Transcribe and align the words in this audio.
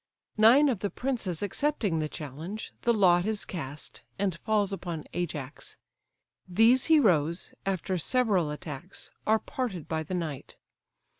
Nine 0.39 0.67
of 0.67 0.79
the 0.79 0.89
princes 0.89 1.43
accepting 1.43 1.99
the 1.99 2.09
challenge, 2.09 2.73
the 2.81 2.91
lot 2.91 3.23
is 3.23 3.45
cast 3.45 4.01
and 4.17 4.33
falls 4.39 4.73
upon 4.73 5.03
Ajax. 5.13 5.77
These 6.49 6.85
heroes, 6.85 7.53
after 7.67 7.99
several 7.99 8.49
attacks, 8.49 9.11
are 9.27 9.37
parted 9.37 9.87
by 9.87 10.01
the 10.01 10.15
night. 10.15 10.57